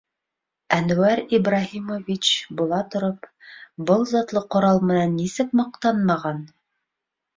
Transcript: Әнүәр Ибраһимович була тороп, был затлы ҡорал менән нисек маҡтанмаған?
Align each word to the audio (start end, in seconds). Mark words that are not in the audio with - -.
Әнүәр 0.77 1.19
Ибраһимович 1.37 2.31
була 2.61 2.79
тороп, 2.95 3.29
был 3.91 4.07
затлы 4.15 4.43
ҡорал 4.57 4.83
менән 4.93 5.15
нисек 5.23 5.57
маҡтанмаған? 5.61 6.43